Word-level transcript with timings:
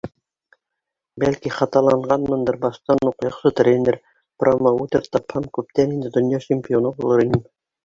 Бәлки, 1.23 1.51
хаталанғанмындыр, 1.57 2.57
баштан 2.63 3.03
уҡ 3.11 3.27
яҡшы 3.27 3.53
тренер, 3.61 3.99
промоутер 4.45 5.07
тапһам, 5.17 5.49
күптән 5.61 5.97
инде 5.99 6.15
донъя 6.19 6.43
чемпионы 6.49 6.97
булыр 6.99 7.27
инем. 7.31 7.49